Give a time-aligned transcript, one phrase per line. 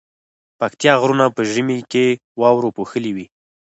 [0.59, 2.07] پکتيا غرونه په ژمی کی
[2.41, 3.25] واورو پوښلي وی